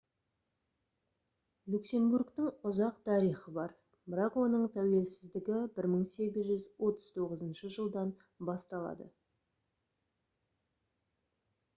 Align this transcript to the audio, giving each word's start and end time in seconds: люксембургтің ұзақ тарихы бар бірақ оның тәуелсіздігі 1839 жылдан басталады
люксембургтің 1.73 2.47
ұзақ 2.69 3.03
тарихы 3.09 3.53
бар 3.57 3.75
бірақ 4.15 4.39
оның 4.45 4.63
тәуелсіздігі 4.77 5.59
1839 5.83 7.71
жылдан 7.77 8.15
басталады 8.51 9.11